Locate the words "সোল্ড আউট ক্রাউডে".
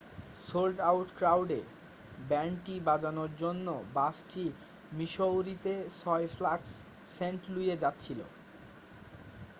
0.41-1.61